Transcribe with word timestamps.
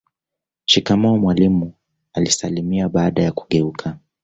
Shikamoo 0.65 1.17
mwalimu 1.17 1.73
alisalimia 2.13 2.89
baada 2.89 3.23
ya 3.23 3.31
kugeuka 3.31 3.99